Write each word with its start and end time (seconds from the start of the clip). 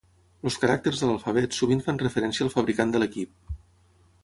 Els 0.47 0.55
caràcters 0.61 1.01
de 1.01 1.09
l'alfabet 1.09 1.59
sovint 1.59 1.85
fan 1.89 2.01
referència 2.05 2.47
al 2.47 2.51
fabricant 2.57 2.95
de 2.95 3.03
l'equip. 3.05 3.57